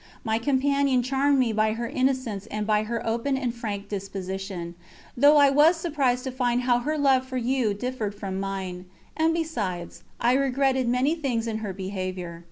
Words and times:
My 0.23 0.39
companion 0.39 1.03
charmed 1.03 1.37
me 1.37 1.53
by 1.53 1.73
her 1.73 1.87
innocence 1.87 2.47
and 2.47 2.65
by 2.65 2.85
her 2.85 3.05
open 3.05 3.37
and 3.37 3.53
frank 3.53 3.87
disposition, 3.87 4.73
though 5.15 5.37
I 5.37 5.51
was 5.51 5.75
surprised 5.77 6.23
to 6.23 6.31
find 6.31 6.63
how 6.63 6.79
her 6.79 6.97
love 6.97 7.23
for 7.23 7.37
you 7.37 7.75
differed 7.75 8.15
from 8.15 8.39
mine; 8.39 8.85
and 9.15 9.31
besides, 9.31 10.01
I 10.19 10.33
regretted 10.33 10.87
many 10.87 11.13
things 11.13 11.45
in 11.45 11.59
her 11.59 11.71
behaviour. 11.71 12.39